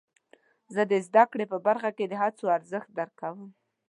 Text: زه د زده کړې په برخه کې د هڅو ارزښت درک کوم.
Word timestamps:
زه 0.73 0.81
د 0.91 0.93
زده 1.07 1.23
کړې 1.31 1.45
په 1.51 1.57
برخه 1.67 1.89
کې 1.97 2.05
د 2.07 2.13
هڅو 2.21 2.45
ارزښت 2.57 2.89
درک 2.97 3.13
کوم. 3.21 3.49